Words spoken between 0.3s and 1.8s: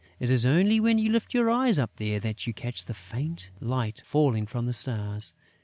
is only when you lift your eyes